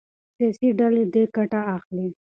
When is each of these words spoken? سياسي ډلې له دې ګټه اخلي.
سياسي 0.37 0.69
ډلې 0.79 1.03
له 1.05 1.09
دې 1.13 1.23
ګټه 1.35 1.59
اخلي. 1.75 2.07